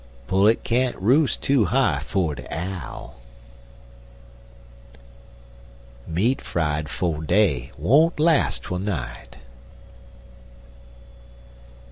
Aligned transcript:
Pullet 0.25 0.63
can't 0.63 0.95
roost 0.99 1.43
too 1.43 1.65
high 1.65 1.99
for 2.03 2.33
de 2.33 2.47
owl. 2.51 3.17
Meat 6.07 6.41
fried 6.41 6.89
'fo' 6.89 7.21
day 7.21 7.71
won't 7.77 8.19
las' 8.19 8.57
twel 8.57 8.79
night. 8.79 9.37